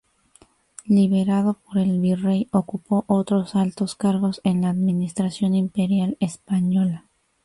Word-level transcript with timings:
Liberado 0.85 1.59
por 1.63 1.77
el 1.77 1.99
Virrey, 1.99 2.47
ocupó 2.49 3.05
otros 3.07 3.55
altos 3.55 3.93
cargos 3.93 4.41
en 4.43 4.63
la 4.63 4.69
administración 4.69 5.53
imperial 5.53 6.17
española. 6.19 7.05